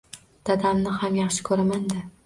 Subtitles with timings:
[0.49, 2.07] Dadamni ham yaxshi koʻraman-da